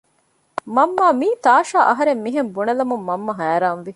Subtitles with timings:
[0.75, 3.89] މަންމާ މީ ތާޝާ އަހަރެން މިހެން ބުނެލުމުން މަންމަ ހައިރާންވި